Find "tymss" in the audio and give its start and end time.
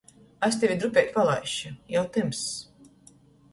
2.19-2.51